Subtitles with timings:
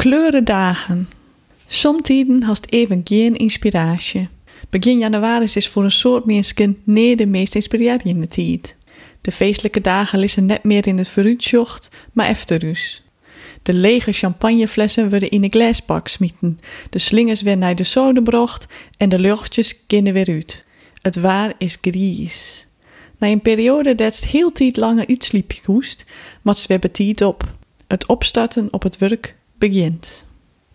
[0.00, 1.08] Kleurendagen.
[1.66, 4.28] Somtijden hast even geen inspiratie.
[4.70, 8.76] Begin januari is voor een soort mensen nee de meest inspirerende tijd.
[9.20, 13.02] De feestelijke dagen liggen net meer in het vooruitzocht, maar efterus.
[13.62, 16.60] De lege champagneflessen worden in een glasbak smieten,
[16.90, 20.64] de slingers weer naar de zoden brocht en de luchtjes kennen weer uit.
[21.02, 22.66] Het waar is gries.
[23.18, 26.04] Na een periode dat het heel tijd lange uitsliepje koest,
[26.42, 27.54] mat zwebbe tijd op.
[27.86, 30.28] Het opstarten op het werk begint.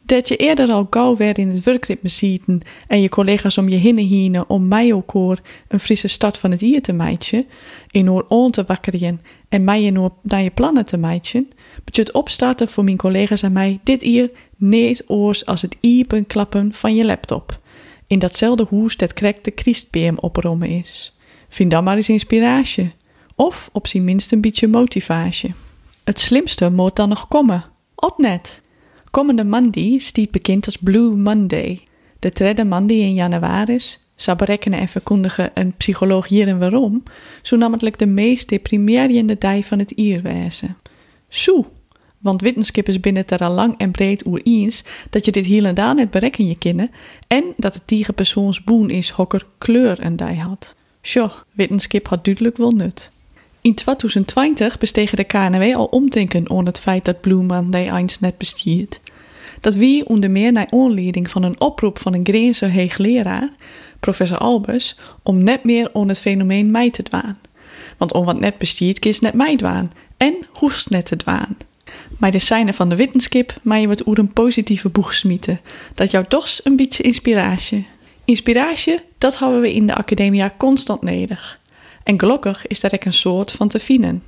[0.04, 3.76] Dat je eerder al gauw weer in het werkritme zitten en je collega's om je
[3.76, 7.46] heen hienen om mij ook hoor een frisse start van het jaar te meidje,
[7.92, 11.46] in oor on te wakkeren en mij in naar je plannen te meidje,
[11.84, 15.78] bet je het opstarten voor mijn collega's en mij dit hier nees oors als het
[15.80, 17.60] iepen klappen van je laptop.
[18.08, 21.18] In datzelfde hoes dat krek de Christbeem oprommen is.
[21.50, 22.94] Vind dan maar eens inspiratie.
[23.36, 25.54] Of op zijn minst een beetje motivatie.
[26.04, 27.66] Het slimste moet dan nog komen.
[27.96, 28.62] Op net.
[29.16, 31.82] Komende Monday stiet bekend als Blue Monday.
[32.20, 33.80] De derde Monday in januari
[34.16, 37.04] zou berekenen en verkondigen een psycholoog hier en waarom,
[37.42, 40.78] zo namelijk de meest deprimerende dag van het ierwezen.
[41.30, 41.66] Soe,
[42.18, 45.66] want wetenschapers binnen het er al lang en breed oer eens dat je dit hier
[45.66, 46.92] en daar net berekken je kennen
[47.28, 50.76] en dat het tegen persoons boen is hokker kleur en dij had.
[51.02, 53.12] Sjoh, wetenschap had duidelijk wel nut.
[53.66, 58.38] In 2020 bestegen de KNW al omdenken over het feit dat Blue Monday eens net
[58.38, 59.00] bestiert.
[59.62, 63.50] Dat wie onder meer naar aanleiding van een oproep van een Greense hoogleraar,
[64.00, 67.40] professor Albers, om net meer on het fenomeen mij te dwaan.
[67.98, 71.58] Want om wat net bestiert kies net mij dwaan en hoest net te dwaan.
[72.20, 75.60] Maar de seinen van de wetenschap maar wat oer een positieve boeg smieten.
[75.94, 77.88] Dat jou toch een beetje inspiratie.
[78.26, 81.60] Inspiratie, dat hebben we in de academia constant nodig.
[82.06, 84.24] En gelukkig is daar ook een soort van te vinden.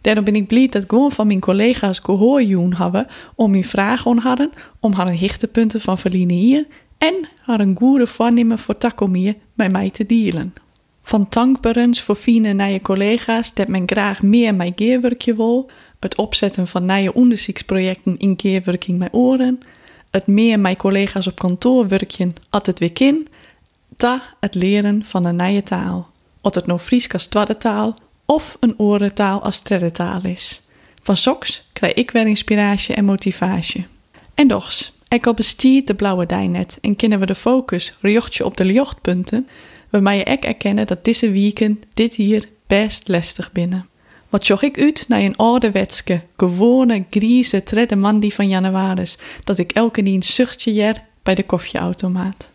[0.00, 4.18] Daarom ben ik blij dat gewoon van mijn collega's gehoorjoen hebben om mijn vragen aan
[4.18, 4.50] hadden,
[4.80, 6.66] om haar hichtepunten van verliezen hier
[6.98, 10.54] en haar een goede voornemen voor takomier bij mij te dealen.
[11.02, 15.70] Van tankbarens voor fine je collega's dat men graag meer mijn geerwerkje wil,
[16.00, 19.60] het opzetten van nieuwe onderzoeksprojecten in keerwerking met oren,
[20.10, 23.28] het meer mijn collega's op kantoor werken altijd weer kin,
[23.96, 26.12] ta het leren van een nieuwe taal.
[26.44, 27.94] Of het nou Fries als tweede taal
[28.24, 30.60] of een orentaal als derde taal is.
[31.02, 33.86] Van soks krijg ik weer inspiratie en motivatie.
[34.34, 38.44] En dochs, ik al bestiert de blauwe dij net en kennen we de focus riochtje
[38.44, 39.48] op de ljochtpunten,
[39.90, 43.88] waarmee je ek erkennen dat deze weken dit hier best lastig binnen.
[44.28, 49.72] Wat zocht ik uit naar een ouderwetske, gewone, grieze, tredde die van januaris, dat ik
[49.72, 52.52] elke dien zuchtje jer bij de koffieautomaat.